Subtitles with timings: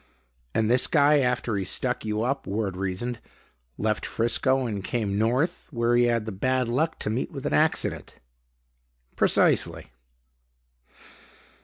[0.55, 3.19] "And this guy, after he stuck you up," Ward reasoned,
[3.77, 7.53] "left Frisco and come North where he had the bad luck to meet with an
[7.53, 8.17] accident."
[9.15, 9.91] "Precisely."